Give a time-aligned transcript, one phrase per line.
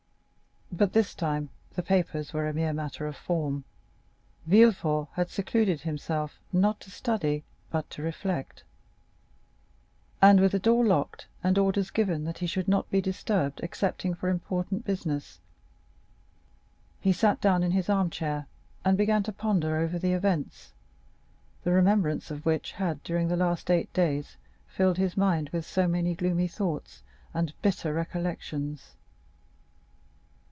[0.73, 3.65] But this time the papers were a mere matter of form.
[4.47, 8.63] Villefort had secluded himself, not to study, but to reflect;
[10.21, 14.13] and with the door locked and orders given that he should not be disturbed excepting
[14.15, 15.41] for important business,
[17.01, 18.47] he sat down in his armchair
[18.85, 20.71] and began to ponder over the events,
[21.65, 24.37] the remembrance of which had during the last eight days
[24.67, 28.95] filled his mind with so many gloomy thoughts and bitter recollections.